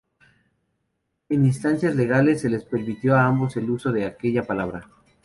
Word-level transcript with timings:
En 1.29 1.45
instancias 1.45 1.95
legales, 1.95 2.41
se 2.41 2.49
les 2.49 2.65
permitió 2.65 3.15
a 3.15 3.27
ambos 3.27 3.55
el 3.57 3.69
uso 3.69 3.91
de 3.91 4.05
aquella 4.07 4.41
palabra. 4.47 4.89